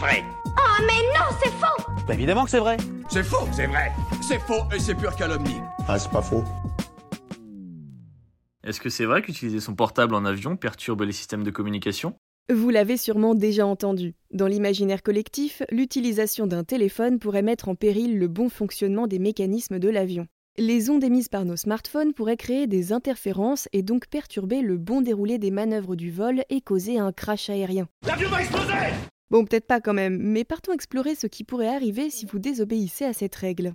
vrai. 0.00 0.24
Oh 0.46 0.82
mais 0.86 1.02
non, 1.14 1.26
c'est 1.42 1.50
faux 1.50 1.92
Bah 2.08 2.14
évidemment 2.14 2.44
que 2.44 2.50
c'est 2.50 2.58
vrai. 2.58 2.78
C'est 3.10 3.22
faux, 3.22 3.46
c'est 3.52 3.66
vrai. 3.66 3.92
C'est 4.22 4.38
faux 4.38 4.64
et 4.74 4.80
c'est 4.80 4.94
pure 4.94 5.14
calomnie. 5.14 5.60
Ah, 5.86 5.98
c'est 5.98 6.10
pas 6.10 6.22
faux. 6.22 6.42
Est-ce 8.64 8.80
que 8.80 8.88
c'est 8.88 9.04
vrai 9.04 9.20
qu'utiliser 9.20 9.60
son 9.60 9.74
portable 9.74 10.14
en 10.14 10.24
avion 10.24 10.56
perturbe 10.56 11.02
les 11.02 11.12
systèmes 11.12 11.42
de 11.42 11.50
communication? 11.50 12.14
Vous 12.52 12.70
l'avez 12.70 12.96
sûrement 12.96 13.34
déjà 13.34 13.66
entendu. 13.66 14.14
Dans 14.32 14.46
l'imaginaire 14.46 15.02
collectif, 15.02 15.62
l'utilisation 15.70 16.46
d'un 16.46 16.64
téléphone 16.64 17.18
pourrait 17.18 17.42
mettre 17.42 17.68
en 17.68 17.74
péril 17.74 18.18
le 18.18 18.26
bon 18.28 18.48
fonctionnement 18.48 19.06
des 19.06 19.18
mécanismes 19.18 19.78
de 19.78 19.88
l'avion. 19.88 20.26
Les 20.56 20.90
ondes 20.90 21.04
émises 21.04 21.28
par 21.28 21.44
nos 21.44 21.56
smartphones 21.56 22.12
pourraient 22.12 22.36
créer 22.36 22.66
des 22.66 22.92
interférences 22.92 23.68
et 23.72 23.82
donc 23.82 24.08
perturber 24.08 24.62
le 24.62 24.78
bon 24.78 25.00
déroulé 25.00 25.38
des 25.38 25.50
manœuvres 25.50 25.94
du 25.94 26.10
vol 26.10 26.42
et 26.48 26.60
causer 26.60 26.98
un 26.98 27.12
crash 27.12 27.50
aérien. 27.50 27.86
L'avion 28.06 28.30
va 28.30 28.40
exploser 28.40 28.72
Bon, 29.30 29.44
peut-être 29.44 29.66
pas 29.66 29.80
quand 29.80 29.94
même, 29.94 30.18
mais 30.18 30.42
partons 30.42 30.72
explorer 30.72 31.14
ce 31.14 31.28
qui 31.28 31.44
pourrait 31.44 31.74
arriver 31.74 32.10
si 32.10 32.26
vous 32.26 32.40
désobéissez 32.40 33.04
à 33.04 33.12
cette 33.12 33.36
règle. 33.36 33.74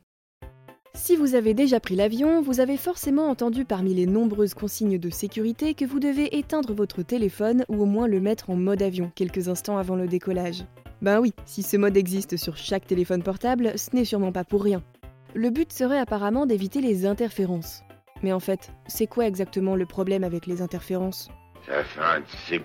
Si 0.94 1.16
vous 1.16 1.36
avez 1.36 1.54
déjà 1.54 1.80
pris 1.80 1.96
l'avion, 1.96 2.42
vous 2.42 2.60
avez 2.60 2.76
forcément 2.76 3.30
entendu 3.30 3.64
parmi 3.64 3.94
les 3.94 4.06
nombreuses 4.06 4.54
consignes 4.54 4.98
de 4.98 5.10
sécurité 5.10 5.74
que 5.74 5.86
vous 5.86 6.00
devez 6.00 6.38
éteindre 6.38 6.74
votre 6.74 7.04
téléphone 7.04 7.64
ou 7.70 7.82
au 7.82 7.86
moins 7.86 8.08
le 8.08 8.20
mettre 8.20 8.50
en 8.50 8.56
mode 8.56 8.82
avion 8.82 9.12
quelques 9.16 9.48
instants 9.48 9.78
avant 9.78 9.96
le 9.96 10.08
décollage. 10.08 10.66
Ben 11.02 11.20
oui, 11.20 11.34
si 11.46 11.64
ce 11.64 11.78
mode 11.78 11.96
existe 11.96 12.38
sur 12.38 12.58
chaque 12.58 12.88
téléphone 12.88 13.24
portable, 13.24 13.78
ce 13.78 13.96
n'est 13.96 14.06
sûrement 14.06 14.32
pas 14.32 14.44
pour 14.44 14.64
rien. 14.64 14.84
Le 15.34 15.50
but 15.52 15.72
serait 15.72 16.00
apparemment 16.00 16.46
d'éviter 16.46 16.82
les 16.82 17.06
interférences. 17.06 17.82
Mais 18.24 18.34
en 18.34 18.40
fait, 18.40 18.72
c'est 18.88 19.08
quoi 19.08 19.28
exactement 19.28 19.76
le 19.76 19.86
problème 19.86 20.24
avec 20.24 20.48
les 20.48 20.62
interférences? 20.62 21.30
Ça 21.66 21.84
fait 21.84 22.02
un 22.02 22.20
de 22.20 22.26
ces. 22.48 22.62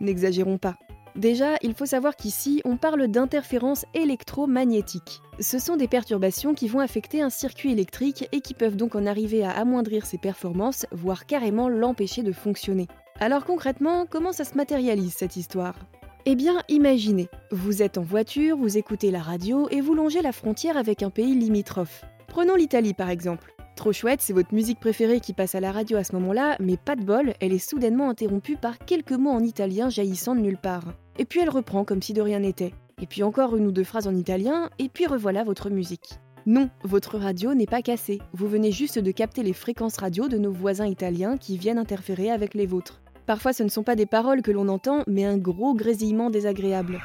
N'exagérons 0.00 0.58
pas. 0.58 0.76
Déjà, 1.16 1.56
il 1.62 1.72
faut 1.72 1.86
savoir 1.86 2.14
qu'ici, 2.14 2.60
on 2.66 2.76
parle 2.76 3.08
d'interférences 3.08 3.86
électromagnétiques. 3.94 5.22
Ce 5.40 5.58
sont 5.58 5.76
des 5.76 5.88
perturbations 5.88 6.52
qui 6.52 6.68
vont 6.68 6.80
affecter 6.80 7.22
un 7.22 7.30
circuit 7.30 7.72
électrique 7.72 8.28
et 8.32 8.42
qui 8.42 8.52
peuvent 8.52 8.76
donc 8.76 8.94
en 8.94 9.06
arriver 9.06 9.42
à 9.42 9.50
amoindrir 9.52 10.04
ses 10.04 10.18
performances, 10.18 10.84
voire 10.92 11.24
carrément 11.24 11.70
l'empêcher 11.70 12.22
de 12.22 12.32
fonctionner. 12.32 12.86
Alors 13.18 13.46
concrètement, 13.46 14.04
comment 14.08 14.32
ça 14.32 14.44
se 14.44 14.56
matérialise 14.56 15.14
cette 15.14 15.36
histoire? 15.36 15.74
Eh 16.26 16.34
bien, 16.34 16.62
imaginez, 16.68 17.28
vous 17.50 17.82
êtes 17.82 17.96
en 17.96 18.02
voiture, 18.02 18.58
vous 18.58 18.76
écoutez 18.76 19.10
la 19.10 19.22
radio 19.22 19.68
et 19.70 19.80
vous 19.80 19.94
longez 19.94 20.20
la 20.20 20.32
frontière 20.32 20.76
avec 20.76 21.02
un 21.02 21.10
pays 21.10 21.34
limitrophe. 21.34 22.04
Prenons 22.26 22.56
l'Italie 22.56 22.94
par 22.94 23.08
exemple. 23.08 23.55
Trop 23.76 23.92
chouette, 23.92 24.22
c'est 24.22 24.32
votre 24.32 24.54
musique 24.54 24.80
préférée 24.80 25.20
qui 25.20 25.34
passe 25.34 25.54
à 25.54 25.60
la 25.60 25.70
radio 25.70 25.98
à 25.98 26.02
ce 26.02 26.14
moment-là, 26.14 26.56
mais 26.60 26.78
pas 26.78 26.96
de 26.96 27.04
bol, 27.04 27.34
elle 27.40 27.52
est 27.52 27.58
soudainement 27.58 28.08
interrompue 28.08 28.56
par 28.56 28.78
quelques 28.78 29.12
mots 29.12 29.30
en 29.30 29.44
italien 29.44 29.90
jaillissant 29.90 30.34
de 30.34 30.40
nulle 30.40 30.56
part. 30.56 30.94
Et 31.18 31.26
puis 31.26 31.40
elle 31.40 31.50
reprend 31.50 31.84
comme 31.84 32.00
si 32.00 32.14
de 32.14 32.22
rien 32.22 32.38
n'était. 32.38 32.72
Et 33.02 33.06
puis 33.06 33.22
encore 33.22 33.54
une 33.54 33.66
ou 33.66 33.72
deux 33.72 33.84
phrases 33.84 34.08
en 34.08 34.16
italien, 34.16 34.70
et 34.78 34.88
puis 34.88 35.06
revoilà 35.06 35.44
votre 35.44 35.68
musique. 35.68 36.18
Non, 36.46 36.70
votre 36.84 37.18
radio 37.18 37.52
n'est 37.52 37.66
pas 37.66 37.82
cassée. 37.82 38.22
Vous 38.32 38.48
venez 38.48 38.72
juste 38.72 38.98
de 38.98 39.10
capter 39.10 39.42
les 39.42 39.52
fréquences 39.52 39.98
radio 39.98 40.26
de 40.26 40.38
nos 40.38 40.52
voisins 40.52 40.86
italiens 40.86 41.36
qui 41.36 41.58
viennent 41.58 41.78
interférer 41.78 42.30
avec 42.30 42.54
les 42.54 42.66
vôtres. 42.66 43.02
Parfois 43.26 43.52
ce 43.52 43.62
ne 43.62 43.68
sont 43.68 43.82
pas 43.82 43.94
des 43.94 44.06
paroles 44.06 44.40
que 44.40 44.52
l'on 44.52 44.68
entend, 44.68 45.02
mais 45.06 45.26
un 45.26 45.36
gros 45.36 45.74
grésillement 45.74 46.30
désagréable. 46.30 46.98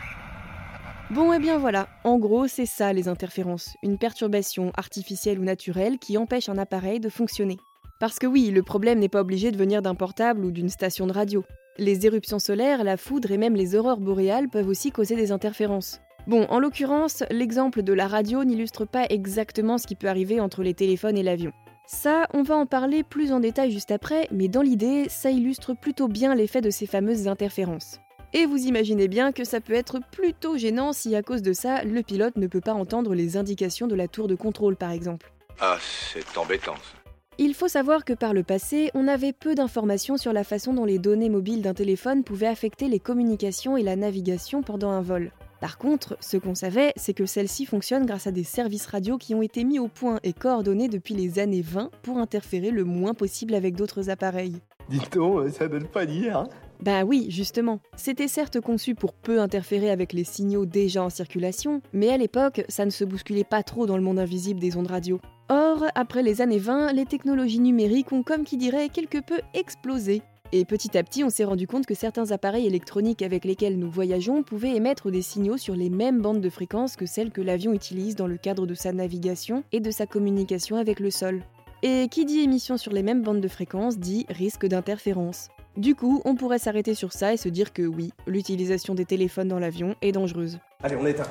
Bon, 1.14 1.34
et 1.34 1.36
eh 1.36 1.40
bien 1.40 1.58
voilà, 1.58 1.90
en 2.06 2.18
gros 2.18 2.48
c'est 2.48 2.66
ça 2.66 2.94
les 2.94 3.10
interférences, 3.10 3.76
une 3.84 3.98
perturbation 3.98 4.72
artificielle 4.78 5.40
ou 5.40 5.44
naturelle 5.44 6.00
qui 6.00 6.18
empêche 6.18 6.48
un 6.48 6.58
appareil 6.58 7.02
de 7.02 7.10
fonctionner. 7.10 7.58
Parce 8.00 8.18
que 8.18 8.28
oui, 8.28 8.50
le 8.50 8.64
problème 8.64 9.00
n'est 9.00 9.10
pas 9.10 9.20
obligé 9.20 9.52
de 9.52 9.58
venir 9.58 9.82
d'un 9.82 9.94
portable 9.94 10.46
ou 10.46 10.52
d'une 10.52 10.70
station 10.70 11.08
de 11.08 11.12
radio. 11.12 11.44
Les 11.78 12.06
éruptions 12.06 12.40
solaires, 12.40 12.86
la 12.86 12.96
foudre 12.96 13.32
et 13.32 13.38
même 13.38 13.58
les 13.58 13.76
aurores 13.76 14.00
boréales 14.00 14.48
peuvent 14.48 14.70
aussi 14.70 14.94
causer 14.94 15.18
des 15.18 15.34
interférences. 15.34 16.00
Bon, 16.28 16.46
en 16.46 16.60
l'occurrence, 16.60 17.26
l'exemple 17.30 17.84
de 17.84 17.92
la 17.92 18.08
radio 18.08 18.46
n'illustre 18.46 18.86
pas 18.86 19.06
exactement 19.10 19.78
ce 19.78 19.88
qui 19.88 19.96
peut 19.96 20.08
arriver 20.08 20.40
entre 20.40 20.64
les 20.64 20.76
téléphones 20.76 21.18
et 21.18 21.24
l'avion. 21.24 21.52
Ça, 21.88 22.26
on 22.34 22.42
va 22.42 22.56
en 22.56 22.66
parler 22.66 23.04
plus 23.04 23.34
en 23.34 23.42
détail 23.42 23.72
juste 23.72 23.92
après, 23.92 24.30
mais 24.32 24.48
dans 24.48 24.62
l'idée, 24.62 25.08
ça 25.10 25.30
illustre 25.30 25.74
plutôt 25.74 26.08
bien 26.08 26.36
l'effet 26.36 26.62
de 26.62 26.70
ces 26.70 26.86
fameuses 26.86 27.28
interférences. 27.28 28.00
Et 28.34 28.46
vous 28.46 28.66
imaginez 28.66 29.10
bien 29.10 29.34
que 29.34 29.44
ça 29.44 29.60
peut 29.60 29.74
être 29.74 30.00
plutôt 30.12 30.58
gênant 30.58 30.94
si 30.94 31.16
à 31.16 31.22
cause 31.22 31.42
de 31.42 31.52
ça, 31.52 31.84
le 31.84 32.02
pilote 32.02 32.38
ne 32.38 32.48
peut 32.48 32.62
pas 32.62 32.74
entendre 32.74 33.14
les 33.14 33.36
indications 33.36 33.88
de 33.88 33.96
la 33.96 34.08
tour 34.08 34.28
de 34.30 34.36
contrôle 34.36 34.78
par 34.78 34.92
exemple. 34.92 35.34
Ah, 35.60 35.78
c'est 36.14 36.38
embêtant 36.38 36.76
ça. 36.76 37.02
Il 37.38 37.54
faut 37.54 37.68
savoir 37.68 38.06
que 38.06 38.14
par 38.14 38.34
le 38.34 38.44
passé, 38.44 38.90
on 38.94 39.08
avait 39.08 39.34
peu 39.34 39.54
d'informations 39.54 40.16
sur 40.16 40.32
la 40.32 40.44
façon 40.44 40.74
dont 40.74 40.86
les 40.86 41.00
données 41.00 41.30
mobiles 41.30 41.62
d'un 41.62 41.74
téléphone 41.74 42.24
pouvaient 42.24 42.48
affecter 42.48 42.88
les 42.88 43.00
communications 43.00 43.76
et 43.76 43.84
la 43.84 43.96
navigation 43.96 44.64
pendant 44.64 44.92
un 44.92 45.02
vol. 45.02 45.32
Par 45.60 45.78
contre, 45.78 46.18
ce 46.22 46.38
qu'on 46.38 46.56
savait, 46.56 46.94
c'est 46.96 47.14
que 47.14 47.26
celle-ci 47.26 47.66
fonctionne 47.66 48.06
grâce 48.06 48.28
à 48.28 48.32
des 48.32 48.44
services 48.44 48.86
radio 48.86 49.18
qui 49.18 49.36
ont 49.36 49.42
été 49.42 49.64
mis 49.64 49.80
au 49.80 49.88
point 49.88 50.20
et 50.24 50.34
coordonnés 50.34 50.88
depuis 50.88 51.16
les 51.16 51.40
années 51.40 51.62
20 51.62 51.90
pour 52.02 52.18
interférer 52.18 52.72
le 52.72 52.84
moins 52.84 53.14
possible 53.14 53.56
avec 53.56 53.76
d'autres 53.76 54.10
appareils. 54.10 54.58
Dites-donc, 54.90 55.50
ça 55.50 55.68
donne 55.68 55.88
pas 55.88 56.06
d'hier. 56.06 56.38
Hein 56.38 56.50
bah 56.82 57.04
oui, 57.04 57.28
justement. 57.30 57.80
C'était 57.96 58.28
certes 58.28 58.60
conçu 58.60 58.96
pour 58.96 59.14
peu 59.14 59.40
interférer 59.40 59.92
avec 59.92 60.14
les 60.14 60.24
signaux 60.24 60.66
déjà 60.66 61.04
en 61.04 61.10
circulation, 61.12 61.82
mais 61.94 62.10
à 62.10 62.18
l'époque, 62.18 62.64
ça 62.70 62.86
ne 62.86 62.90
se 62.90 63.06
bousculait 63.06 63.44
pas 63.44 63.62
trop 63.62 63.86
dans 63.86 63.98
le 63.98 64.04
monde 64.04 64.18
invisible 64.18 64.60
des 64.60 64.76
ondes 64.78 64.88
radio. 64.88 65.20
Or, 65.50 65.86
après 65.94 66.24
les 66.24 66.42
années 66.42 66.58
20, 66.58 66.94
les 66.94 67.06
technologies 67.06 67.60
numériques 67.60 68.12
ont 68.12 68.24
comme 68.24 68.46
qui 68.46 68.58
dirait 68.58 68.90
quelque 68.90 69.20
peu 69.20 69.40
explosé. 69.54 70.24
Et 70.54 70.66
petit 70.66 70.98
à 70.98 71.04
petit, 71.04 71.24
on 71.24 71.30
s'est 71.30 71.46
rendu 71.46 71.68
compte 71.68 71.86
que 71.86 71.94
certains 71.94 72.32
appareils 72.32 72.66
électroniques 72.66 73.22
avec 73.22 73.46
lesquels 73.46 73.78
nous 73.78 73.90
voyageons 73.90 74.44
pouvaient 74.44 74.76
émettre 74.76 75.12
des 75.12 75.22
signaux 75.22 75.58
sur 75.58 75.76
les 75.76 75.90
mêmes 75.90 76.22
bandes 76.22 76.42
de 76.42 76.50
fréquences 76.50 76.98
que 76.98 77.06
celles 77.06 77.32
que 77.32 77.42
l'avion 77.42 77.74
utilise 77.74 78.16
dans 78.16 78.28
le 78.28 78.38
cadre 78.38 78.66
de 78.66 78.74
sa 78.74 78.92
navigation 78.92 79.64
et 79.72 79.80
de 79.80 79.92
sa 79.92 80.08
communication 80.08 80.78
avec 80.78 81.00
le 81.00 81.12
sol. 81.12 81.44
Et 81.84 82.08
qui 82.10 82.26
dit 82.26 82.40
émission 82.40 82.78
sur 82.78 82.92
les 82.92 83.04
mêmes 83.04 83.22
bandes 83.22 83.40
de 83.40 83.48
fréquences 83.48 83.98
dit 83.98 84.26
risque 84.30 84.66
d'interférence. 84.66 85.50
Du 85.78 85.96
coup, 85.96 86.22
on 86.26 86.36
pourrait 86.36 86.60
s'arrêter 86.60 86.96
sur 86.96 87.14
ça 87.14 87.34
et 87.34 87.38
se 87.38 87.50
dire 87.50 87.72
que 87.72 87.84
oui, 87.84 88.12
l'utilisation 88.28 88.94
des 88.94 89.06
téléphones 89.06 89.48
dans 89.48 89.60
l'avion 89.60 89.96
est 90.02 90.12
dangereuse. 90.12 90.60
Allez, 90.84 90.98
on 90.98 91.06
éteint. 91.06 91.28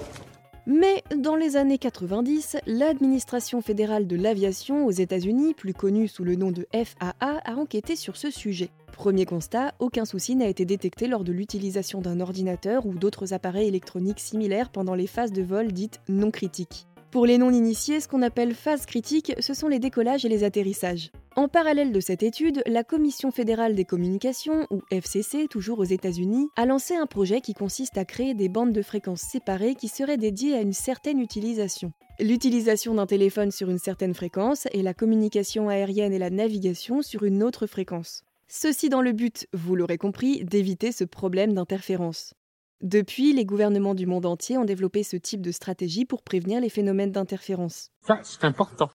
Mais 0.66 1.02
dans 1.16 1.36
les 1.36 1.56
années 1.56 1.78
90, 1.78 2.58
l'administration 2.66 3.60
fédérale 3.60 4.06
de 4.06 4.16
l'aviation 4.16 4.86
aux 4.86 4.90
États-Unis, 4.90 5.54
plus 5.54 5.74
connue 5.74 6.06
sous 6.06 6.24
le 6.24 6.36
nom 6.36 6.52
de 6.52 6.66
FAA, 6.72 7.14
a 7.20 7.54
enquêté 7.54 7.96
sur 7.96 8.16
ce 8.16 8.30
sujet. 8.30 8.70
Premier 8.92 9.24
constat, 9.24 9.72
aucun 9.78 10.04
souci 10.04 10.36
n'a 10.36 10.46
été 10.46 10.64
détecté 10.64 11.06
lors 11.06 11.24
de 11.24 11.32
l'utilisation 11.32 12.00
d'un 12.00 12.20
ordinateur 12.20 12.86
ou 12.86 12.94
d'autres 12.94 13.32
appareils 13.32 13.68
électroniques 13.68 14.20
similaires 14.20 14.70
pendant 14.70 14.94
les 14.94 15.06
phases 15.06 15.32
de 15.32 15.42
vol 15.42 15.72
dites 15.72 16.00
non 16.08 16.30
critiques. 16.30 16.86
Pour 17.10 17.26
les 17.26 17.38
non-initiés, 17.38 17.98
ce 17.98 18.06
qu'on 18.06 18.22
appelle 18.22 18.54
phase 18.54 18.87
critique, 18.87 19.32
ce 19.41 19.53
sont 19.53 19.66
les 19.66 19.81
décollages 19.81 20.25
et 20.25 20.28
les 20.28 20.44
atterrissages. 20.44 21.10
En 21.34 21.48
parallèle 21.48 21.91
de 21.91 21.98
cette 21.98 22.22
étude, 22.22 22.62
la 22.66 22.84
Commission 22.84 23.32
fédérale 23.32 23.75
des 23.75 23.84
communications, 23.84 24.69
ou 24.71 24.81
FCC, 24.93 25.49
toujours 25.49 25.81
aux 25.81 25.84
États-Unis, 25.84 26.47
a 26.54 26.66
lancé 26.66 26.94
un 26.94 27.06
projet 27.06 27.41
qui 27.41 27.53
consiste 27.53 27.99
à 27.99 28.04
créer 28.04 28.34
des 28.34 28.49
bandes 28.49 28.72
de 28.72 28.82
fréquences 28.82 29.22
séparées 29.22 29.75
qui 29.75 29.88
seraient 29.88 30.19
dédiées 30.19 30.54
à 30.54 30.60
une 30.60 30.72
certaine 30.72 31.19
utilisation. 31.19 31.93
L'utilisation 32.20 32.94
d'un 32.94 33.06
téléphone 33.06 33.50
sur 33.50 33.70
une 33.70 33.78
certaine 33.78 34.15
fréquence 34.15 34.69
et 34.70 34.82
la 34.82 34.94
communication 34.94 35.69
aérienne 35.69 36.12
et 36.12 36.19
la 36.19 36.31
navigation 36.31 37.03
sur 37.03 37.25
une 37.25 37.43
autre 37.43 37.66
fréquence. 37.66 38.22
Ceci 38.47 38.88
dans 38.88 39.03
le 39.03 39.12
but, 39.12 39.49
vous 39.53 39.75
l'aurez 39.75 39.99
compris, 39.99 40.44
d'éviter 40.44 40.93
ce 40.93 41.04
problème 41.04 41.54
d'interférence. 41.54 42.34
Depuis, 42.82 43.34
les 43.34 43.44
gouvernements 43.44 43.94
du 43.94 44.06
monde 44.06 44.24
entier 44.24 44.56
ont 44.56 44.64
développé 44.64 45.02
ce 45.02 45.18
type 45.18 45.42
de 45.42 45.52
stratégie 45.52 46.06
pour 46.06 46.22
prévenir 46.22 46.62
les 46.62 46.70
phénomènes 46.70 47.12
d'interférence. 47.12 47.91
Ça, 48.06 48.20
c'est 48.22 48.42
important. 48.44 48.88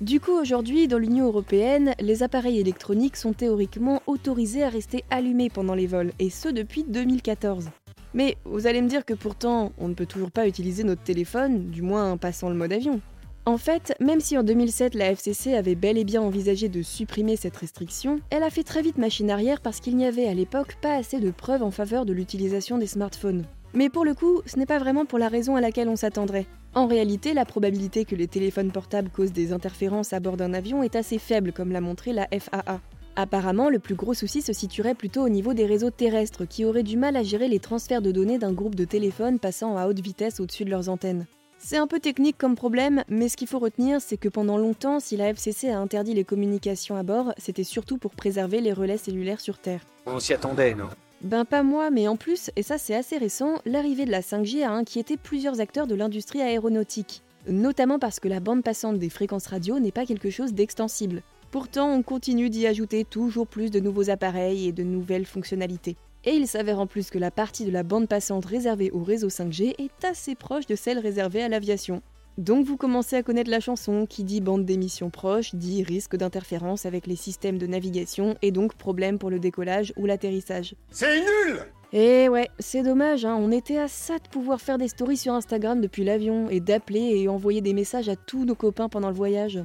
Du 0.00 0.20
coup, 0.20 0.30
aujourd'hui, 0.30 0.86
dans 0.86 0.98
l'Union 0.98 1.26
européenne, 1.26 1.94
les 1.98 2.22
appareils 2.22 2.60
électroniques 2.60 3.16
sont 3.16 3.32
théoriquement 3.32 4.00
autorisés 4.06 4.62
à 4.62 4.68
rester 4.68 5.04
allumés 5.10 5.50
pendant 5.50 5.74
les 5.74 5.88
vols, 5.88 6.12
et 6.20 6.30
ce 6.30 6.48
depuis 6.48 6.84
2014. 6.84 7.70
Mais 8.14 8.36
vous 8.44 8.68
allez 8.68 8.80
me 8.80 8.88
dire 8.88 9.04
que 9.04 9.14
pourtant, 9.14 9.72
on 9.76 9.88
ne 9.88 9.94
peut 9.94 10.06
toujours 10.06 10.30
pas 10.30 10.46
utiliser 10.46 10.84
notre 10.84 11.02
téléphone, 11.02 11.68
du 11.68 11.82
moins 11.82 12.12
en 12.12 12.18
passant 12.18 12.48
le 12.48 12.54
mode 12.54 12.72
avion. 12.72 13.00
En 13.44 13.58
fait, 13.58 13.92
même 13.98 14.20
si 14.20 14.38
en 14.38 14.44
2007 14.44 14.94
la 14.94 15.10
FCC 15.10 15.54
avait 15.54 15.74
bel 15.74 15.98
et 15.98 16.04
bien 16.04 16.22
envisagé 16.22 16.68
de 16.68 16.80
supprimer 16.80 17.34
cette 17.34 17.56
restriction, 17.56 18.20
elle 18.30 18.44
a 18.44 18.50
fait 18.50 18.62
très 18.62 18.82
vite 18.82 18.98
machine 18.98 19.32
arrière 19.32 19.60
parce 19.60 19.80
qu'il 19.80 19.96
n'y 19.96 20.06
avait 20.06 20.28
à 20.28 20.34
l'époque 20.34 20.76
pas 20.80 20.94
assez 20.94 21.18
de 21.18 21.32
preuves 21.32 21.64
en 21.64 21.72
faveur 21.72 22.06
de 22.06 22.12
l'utilisation 22.12 22.78
des 22.78 22.86
smartphones. 22.86 23.44
Mais 23.74 23.88
pour 23.88 24.04
le 24.04 24.14
coup, 24.14 24.42
ce 24.46 24.58
n'est 24.58 24.66
pas 24.66 24.78
vraiment 24.78 25.06
pour 25.06 25.18
la 25.18 25.28
raison 25.28 25.56
à 25.56 25.60
laquelle 25.60 25.88
on 25.88 25.96
s'attendrait. 25.96 26.46
En 26.74 26.86
réalité, 26.86 27.34
la 27.34 27.44
probabilité 27.44 28.04
que 28.04 28.14
les 28.14 28.28
téléphones 28.28 28.70
portables 28.70 29.10
causent 29.10 29.32
des 29.32 29.52
interférences 29.52 30.12
à 30.12 30.20
bord 30.20 30.36
d'un 30.36 30.54
avion 30.54 30.84
est 30.84 30.94
assez 30.94 31.18
faible, 31.18 31.52
comme 31.52 31.72
l'a 31.72 31.80
montré 31.80 32.12
la 32.12 32.28
FAA. 32.28 32.80
Apparemment, 33.16 33.70
le 33.70 33.80
plus 33.80 33.96
gros 33.96 34.14
souci 34.14 34.40
se 34.40 34.52
situerait 34.52 34.94
plutôt 34.94 35.22
au 35.22 35.28
niveau 35.28 35.52
des 35.52 35.66
réseaux 35.66 35.90
terrestres, 35.90 36.44
qui 36.44 36.64
auraient 36.64 36.82
du 36.84 36.96
mal 36.96 37.16
à 37.16 37.24
gérer 37.24 37.48
les 37.48 37.58
transferts 37.58 38.02
de 38.02 38.12
données 38.12 38.38
d'un 38.38 38.52
groupe 38.52 38.76
de 38.76 38.84
téléphones 38.84 39.40
passant 39.40 39.76
à 39.76 39.88
haute 39.88 40.00
vitesse 40.00 40.38
au-dessus 40.38 40.64
de 40.64 40.70
leurs 40.70 40.88
antennes. 40.88 41.26
C'est 41.64 41.76
un 41.76 41.86
peu 41.86 42.00
technique 42.00 42.36
comme 42.36 42.56
problème, 42.56 43.04
mais 43.08 43.28
ce 43.28 43.36
qu'il 43.36 43.46
faut 43.46 43.60
retenir, 43.60 44.00
c'est 44.00 44.16
que 44.16 44.28
pendant 44.28 44.58
longtemps, 44.58 44.98
si 44.98 45.16
la 45.16 45.28
FCC 45.28 45.70
a 45.70 45.78
interdit 45.78 46.12
les 46.12 46.24
communications 46.24 46.96
à 46.96 47.04
bord, 47.04 47.32
c'était 47.38 47.62
surtout 47.62 47.98
pour 47.98 48.16
préserver 48.16 48.60
les 48.60 48.72
relais 48.72 48.98
cellulaires 48.98 49.40
sur 49.40 49.58
Terre. 49.58 49.86
On 50.06 50.18
s'y 50.18 50.34
attendait, 50.34 50.74
non? 50.74 50.88
Ben 51.22 51.44
pas 51.44 51.62
moi, 51.62 51.90
mais 51.90 52.08
en 52.08 52.16
plus, 52.16 52.50
et 52.56 52.64
ça 52.64 52.78
c'est 52.78 52.96
assez 52.96 53.16
récent, 53.16 53.60
l'arrivée 53.64 54.06
de 54.06 54.10
la 54.10 54.22
5G 54.22 54.64
a 54.64 54.72
inquiété 54.72 55.16
plusieurs 55.16 55.60
acteurs 55.60 55.86
de 55.86 55.94
l'industrie 55.94 56.42
aéronautique. 56.42 57.22
Notamment 57.46 58.00
parce 58.00 58.18
que 58.18 58.28
la 58.28 58.40
bande 58.40 58.64
passante 58.64 58.98
des 58.98 59.08
fréquences 59.08 59.46
radio 59.46 59.78
n'est 59.78 59.92
pas 59.92 60.04
quelque 60.04 60.30
chose 60.30 60.54
d'extensible. 60.54 61.22
Pourtant, 61.52 61.92
on 61.92 62.02
continue 62.02 62.50
d'y 62.50 62.66
ajouter 62.66 63.04
toujours 63.04 63.46
plus 63.46 63.70
de 63.70 63.78
nouveaux 63.78 64.10
appareils 64.10 64.66
et 64.66 64.72
de 64.72 64.82
nouvelles 64.82 65.26
fonctionnalités. 65.26 65.96
Et 66.24 66.34
il 66.34 66.46
s'avère 66.46 66.78
en 66.78 66.86
plus 66.86 67.10
que 67.10 67.18
la 67.18 67.32
partie 67.32 67.64
de 67.64 67.72
la 67.72 67.82
bande 67.82 68.08
passante 68.08 68.44
réservée 68.44 68.92
au 68.92 69.02
réseau 69.02 69.28
5G 69.28 69.74
est 69.78 70.04
assez 70.04 70.36
proche 70.36 70.66
de 70.66 70.76
celle 70.76 71.00
réservée 71.00 71.42
à 71.42 71.48
l'aviation. 71.48 72.00
Donc 72.38 72.64
vous 72.64 72.76
commencez 72.76 73.16
à 73.16 73.22
connaître 73.22 73.50
la 73.50 73.58
chanson 73.58 74.06
qui 74.06 74.22
dit 74.22 74.40
bande 74.40 74.64
d'émission 74.64 75.10
proche, 75.10 75.54
dit 75.54 75.82
risque 75.82 76.16
d'interférence 76.16 76.86
avec 76.86 77.08
les 77.08 77.16
systèmes 77.16 77.58
de 77.58 77.66
navigation 77.66 78.36
et 78.40 78.52
donc 78.52 78.74
problème 78.74 79.18
pour 79.18 79.30
le 79.30 79.40
décollage 79.40 79.92
ou 79.96 80.06
l'atterrissage. 80.06 80.76
C'est 80.90 81.20
nul 81.20 81.58
Et 81.92 82.28
ouais, 82.28 82.48
c'est 82.60 82.84
dommage, 82.84 83.24
hein, 83.24 83.36
on 83.38 83.50
était 83.50 83.78
à 83.78 83.88
ça 83.88 84.18
de 84.18 84.28
pouvoir 84.28 84.60
faire 84.60 84.78
des 84.78 84.88
stories 84.88 85.16
sur 85.16 85.34
Instagram 85.34 85.80
depuis 85.80 86.04
l'avion 86.04 86.48
et 86.48 86.60
d'appeler 86.60 87.20
et 87.20 87.28
envoyer 87.28 87.60
des 87.60 87.74
messages 87.74 88.08
à 88.08 88.16
tous 88.16 88.44
nos 88.44 88.54
copains 88.54 88.88
pendant 88.88 89.08
le 89.08 89.16
voyage. 89.16 89.60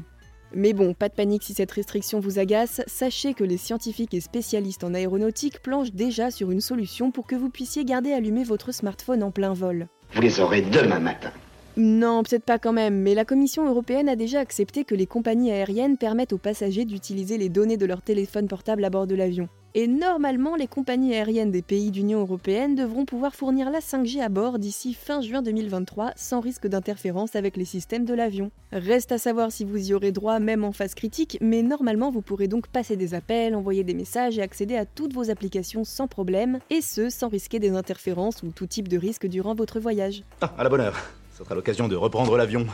Mais 0.53 0.73
bon, 0.73 0.93
pas 0.93 1.09
de 1.09 1.13
panique 1.13 1.43
si 1.43 1.53
cette 1.53 1.71
restriction 1.71 2.19
vous 2.19 2.39
agace, 2.39 2.81
sachez 2.87 3.33
que 3.33 3.43
les 3.43 3.57
scientifiques 3.57 4.13
et 4.13 4.21
spécialistes 4.21 4.83
en 4.83 4.93
aéronautique 4.93 5.61
planchent 5.61 5.93
déjà 5.93 6.31
sur 6.31 6.51
une 6.51 6.61
solution 6.61 7.11
pour 7.11 7.27
que 7.27 7.35
vous 7.35 7.49
puissiez 7.49 7.85
garder 7.85 8.13
allumé 8.13 8.43
votre 8.43 8.71
smartphone 8.71 9.23
en 9.23 9.31
plein 9.31 9.53
vol. 9.53 9.87
Vous 10.13 10.21
les 10.21 10.39
aurez 10.39 10.61
demain 10.61 10.99
matin. 10.99 11.31
Non, 11.77 12.23
peut-être 12.23 12.43
pas 12.43 12.57
quand 12.57 12.73
même, 12.73 13.01
mais 13.01 13.13
la 13.13 13.23
Commission 13.23 13.67
européenne 13.67 14.09
a 14.09 14.15
déjà 14.15 14.39
accepté 14.39 14.83
que 14.83 14.95
les 14.95 15.05
compagnies 15.05 15.51
aériennes 15.51 15.97
permettent 15.97 16.33
aux 16.33 16.39
passagers 16.39 16.85
d'utiliser 16.85 17.37
les 17.37 17.49
données 17.49 17.77
de 17.77 17.85
leur 17.85 18.01
téléphone 18.01 18.47
portable 18.47 18.83
à 18.83 18.89
bord 18.89 19.05
de 19.05 19.13
l'avion. 19.13 19.47
Et 19.75 19.85
normalement, 19.85 20.55
les 20.55 20.65
compagnies 20.65 21.13
aériennes 21.13 21.51
des 21.51 21.61
pays 21.61 21.91
d'Union 21.91 22.21
européenne 22.21 22.73
devront 22.73 23.05
pouvoir 23.05 23.35
fournir 23.35 23.69
la 23.69 23.77
5G 23.77 24.23
à 24.23 24.29
bord 24.29 24.57
d'ici 24.57 24.95
fin 24.95 25.21
juin 25.21 25.43
2023 25.43 26.13
sans 26.15 26.39
risque 26.39 26.65
d'interférence 26.65 27.35
avec 27.35 27.55
les 27.57 27.65
systèmes 27.65 28.05
de 28.05 28.15
l'avion. 28.15 28.49
Reste 28.71 29.11
à 29.11 29.19
savoir 29.19 29.51
si 29.51 29.63
vous 29.63 29.91
y 29.91 29.93
aurez 29.93 30.11
droit 30.11 30.39
même 30.39 30.63
en 30.63 30.71
phase 30.71 30.95
critique, 30.95 31.37
mais 31.41 31.61
normalement 31.61 32.09
vous 32.09 32.23
pourrez 32.23 32.47
donc 32.47 32.65
passer 32.69 32.95
des 32.95 33.13
appels, 33.13 33.53
envoyer 33.53 33.83
des 33.83 33.93
messages 33.93 34.39
et 34.39 34.41
accéder 34.41 34.77
à 34.77 34.85
toutes 34.85 35.13
vos 35.13 35.29
applications 35.29 35.83
sans 35.83 36.07
problème, 36.07 36.57
et 36.71 36.81
ce 36.81 37.11
sans 37.11 37.27
risquer 37.27 37.59
des 37.59 37.69
interférences 37.69 38.41
ou 38.41 38.47
tout 38.47 38.65
type 38.65 38.87
de 38.87 38.97
risque 38.97 39.27
durant 39.27 39.53
votre 39.53 39.79
voyage. 39.79 40.23
Ah, 40.41 40.55
à 40.57 40.63
la 40.63 40.69
bonne 40.69 40.81
heure. 40.81 40.97
Ce 41.37 41.43
sera 41.43 41.53
l'occasion 41.53 41.87
de 41.87 41.95
reprendre 41.95 42.35
l'avion. 42.35 42.65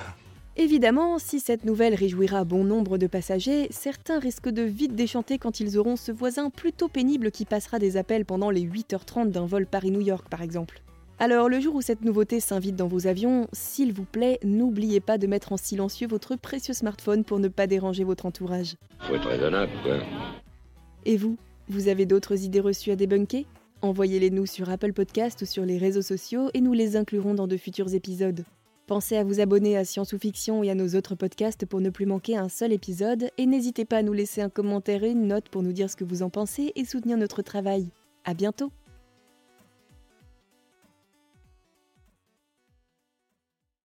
Évidemment, 0.55 1.19
si 1.19 1.41
cette 1.41 1.65
nouvelle 1.65 1.95
réjouira 1.95 2.45
bon 2.45 2.63
nombre 2.63 2.97
de 2.97 3.07
passagers, 3.07 3.67
certains 3.71 4.19
risquent 4.19 4.51
de 4.51 4.61
vite 4.61 4.95
déchanter 4.95 5.37
quand 5.37 5.59
ils 5.59 5.77
auront 5.77 5.97
ce 5.97 6.13
voisin 6.13 6.49
plutôt 6.49 6.87
pénible 6.87 7.29
qui 7.29 7.43
passera 7.43 7.77
des 7.77 7.97
appels 7.97 8.23
pendant 8.23 8.49
les 8.49 8.61
8h30 8.61 9.31
d'un 9.31 9.45
vol 9.45 9.65
Paris-New 9.65 9.99
York 9.99 10.29
par 10.29 10.41
exemple. 10.41 10.81
Alors 11.19 11.49
le 11.49 11.59
jour 11.59 11.75
où 11.75 11.81
cette 11.81 12.05
nouveauté 12.05 12.39
s'invite 12.39 12.77
dans 12.77 12.87
vos 12.87 13.05
avions, 13.05 13.49
s'il 13.51 13.91
vous 13.91 14.05
plaît, 14.05 14.39
n'oubliez 14.45 15.01
pas 15.01 15.17
de 15.17 15.27
mettre 15.27 15.51
en 15.51 15.57
silencieux 15.57 16.07
votre 16.07 16.37
précieux 16.37 16.73
smartphone 16.73 17.25
pour 17.25 17.39
ne 17.39 17.49
pas 17.49 17.67
déranger 17.67 18.05
votre 18.05 18.25
entourage. 18.25 18.77
Faut 18.99 19.15
être 19.15 19.27
raisonnable, 19.27 19.73
quoi. 19.83 19.97
Et 21.05 21.17
vous, 21.17 21.35
vous 21.67 21.89
avez 21.89 22.05
d'autres 22.05 22.45
idées 22.45 22.61
reçues 22.61 22.91
à 22.91 22.95
débunker? 22.95 23.45
Envoyez-les 23.83 24.29
nous 24.29 24.45
sur 24.45 24.69
Apple 24.69 24.93
Podcast 24.93 25.41
ou 25.41 25.45
sur 25.45 25.65
les 25.65 25.77
réseaux 25.77 26.01
sociaux 26.01 26.49
et 26.53 26.61
nous 26.61 26.71
les 26.71 26.95
inclurons 26.95 27.33
dans 27.33 27.47
de 27.47 27.57
futurs 27.57 27.93
épisodes. 27.93 28.45
Pensez 28.87 29.17
à 29.17 29.25
vous 29.25 29.41
abonner 29.41 29.75
à 29.75 29.83
Science 29.83 30.13
ou 30.13 30.17
Fiction 30.17 30.63
et 30.63 30.71
à 30.71 30.75
nos 30.75 30.95
autres 30.95 31.15
podcasts 31.15 31.65
pour 31.65 31.81
ne 31.81 31.89
plus 31.89 32.05
manquer 32.05 32.37
un 32.37 32.47
seul 32.47 32.71
épisode 32.71 33.29
et 33.37 33.45
n'hésitez 33.45 33.83
pas 33.83 33.97
à 33.97 34.01
nous 34.01 34.13
laisser 34.13 34.41
un 34.41 34.47
commentaire 34.47 35.03
et 35.03 35.11
une 35.11 35.27
note 35.27 35.49
pour 35.49 35.63
nous 35.63 35.73
dire 35.73 35.89
ce 35.89 35.97
que 35.97 36.05
vous 36.05 36.23
en 36.23 36.29
pensez 36.29 36.71
et 36.77 36.85
soutenir 36.85 37.17
notre 37.17 37.41
travail. 37.41 37.89
À 38.23 38.33
bientôt 38.33 38.71